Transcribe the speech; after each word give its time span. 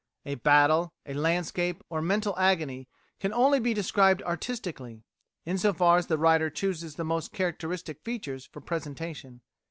A 0.25 0.33
battle, 0.33 0.95
a 1.05 1.13
landscape, 1.13 1.83
or 1.87 1.99
a 1.99 2.01
mental 2.01 2.35
agony, 2.35 2.89
can 3.19 3.31
only 3.31 3.59
be 3.59 3.71
described 3.71 4.23
artistically, 4.23 5.03
in 5.45 5.59
so 5.59 5.73
far 5.73 5.99
as 5.99 6.07
the 6.07 6.17
writer 6.17 6.49
chooses 6.49 6.95
the 6.95 7.03
most 7.05 7.31
characteristic 7.31 8.01
features 8.01 8.43
for 8.47 8.61
presentation. 8.61 9.41